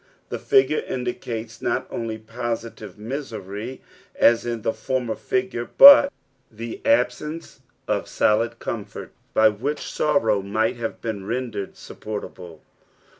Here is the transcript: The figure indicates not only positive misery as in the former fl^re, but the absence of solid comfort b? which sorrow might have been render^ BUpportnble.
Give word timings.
The 0.29 0.39
figure 0.39 0.79
indicates 0.79 1.61
not 1.61 1.85
only 1.91 2.17
positive 2.17 2.97
misery 2.97 3.81
as 4.15 4.47
in 4.47 4.63
the 4.63 4.73
former 4.73 5.13
fl^re, 5.13 5.69
but 5.77 6.11
the 6.49 6.81
absence 6.83 7.59
of 7.87 8.07
solid 8.07 8.57
comfort 8.57 9.11
b? 9.35 9.41
which 9.41 9.81
sorrow 9.81 10.41
might 10.41 10.77
have 10.77 11.01
been 11.01 11.21
render^ 11.27 11.69
BUpportnble. 11.75 12.61